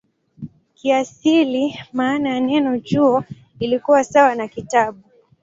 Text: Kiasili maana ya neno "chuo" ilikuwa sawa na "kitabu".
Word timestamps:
Kiasili 0.73 1.65
maana 1.93 2.29
ya 2.29 2.39
neno 2.39 2.79
"chuo" 2.79 3.23
ilikuwa 3.59 4.03
sawa 4.03 4.35
na 4.35 4.47
"kitabu". 4.47 4.99